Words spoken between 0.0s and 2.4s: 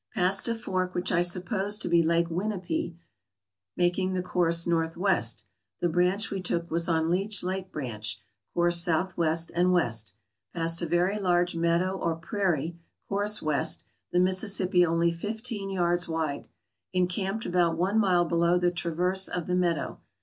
Passed a fork which I supposed to be Lake